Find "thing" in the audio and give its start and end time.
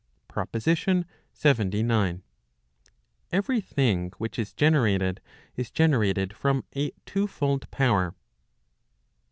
3.61-4.11